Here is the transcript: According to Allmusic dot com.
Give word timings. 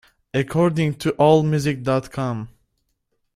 According 0.33 0.95
to 0.95 1.11
Allmusic 1.11 1.83
dot 1.83 2.09
com. 2.11 2.49